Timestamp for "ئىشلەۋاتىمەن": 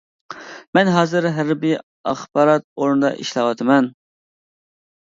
3.21-3.97